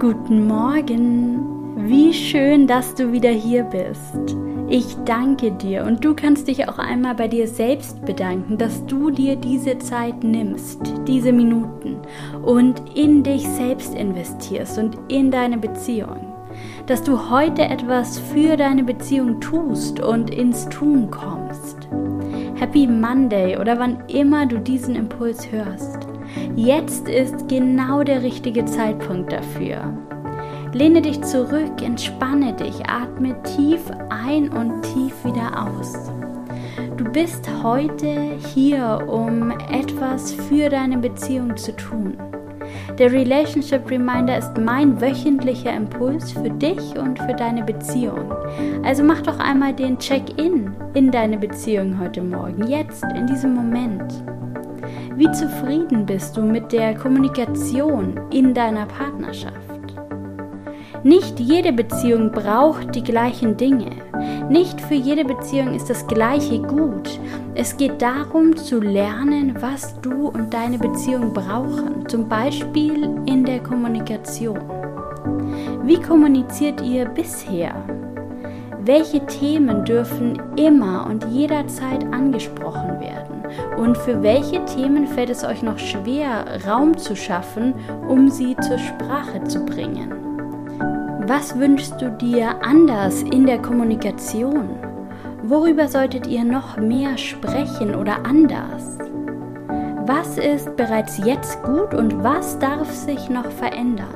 [0.00, 1.76] Guten Morgen.
[1.76, 4.34] Wie schön, dass du wieder hier bist.
[4.70, 9.10] Ich danke dir und du kannst dich auch einmal bei dir selbst bedanken, dass du
[9.10, 11.98] dir diese Zeit nimmst, diese Minuten
[12.42, 16.32] und in dich selbst investierst und in deine Beziehung.
[16.86, 21.90] Dass du heute etwas für deine Beziehung tust und ins Tun kommst.
[22.54, 26.09] Happy Monday oder wann immer du diesen Impuls hörst.
[26.56, 29.92] Jetzt ist genau der richtige Zeitpunkt dafür.
[30.72, 36.10] Lehne dich zurück, entspanne dich, atme tief ein und tief wieder aus.
[36.96, 42.16] Du bist heute hier, um etwas für deine Beziehung zu tun.
[42.98, 48.32] Der Relationship Reminder ist mein wöchentlicher Impuls für dich und für deine Beziehung.
[48.84, 54.22] Also mach doch einmal den Check-in in deine Beziehung heute Morgen, jetzt, in diesem Moment.
[55.20, 59.52] Wie zufrieden bist du mit der Kommunikation in deiner Partnerschaft?
[61.02, 63.90] Nicht jede Beziehung braucht die gleichen Dinge.
[64.48, 67.20] Nicht für jede Beziehung ist das Gleiche gut.
[67.54, 72.08] Es geht darum zu lernen, was du und deine Beziehung brauchen.
[72.08, 74.58] Zum Beispiel in der Kommunikation.
[75.84, 77.74] Wie kommuniziert ihr bisher?
[78.82, 83.42] Welche Themen dürfen immer und jederzeit angesprochen werden?
[83.76, 87.74] Und für welche Themen fällt es euch noch schwer, Raum zu schaffen,
[88.08, 90.12] um sie zur Sprache zu bringen?
[91.26, 94.70] Was wünschst du dir anders in der Kommunikation?
[95.42, 98.96] Worüber solltet ihr noch mehr sprechen oder anders?
[100.06, 104.14] Was ist bereits jetzt gut und was darf sich noch verändern?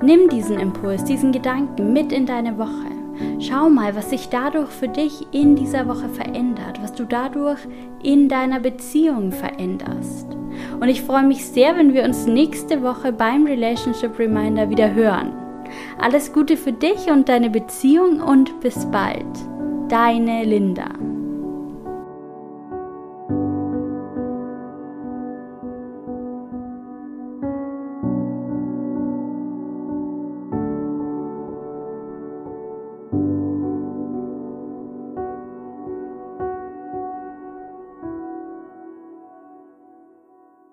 [0.00, 3.01] Nimm diesen Impuls, diesen Gedanken mit in deine Woche.
[3.40, 7.60] Schau mal, was sich dadurch für dich in dieser Woche verändert, was du dadurch
[8.02, 10.36] in deiner Beziehung veränderst.
[10.80, 15.32] Und ich freue mich sehr, wenn wir uns nächste Woche beim Relationship Reminder wieder hören.
[15.98, 19.26] Alles Gute für dich und deine Beziehung und bis bald.
[19.88, 21.11] Deine Linda.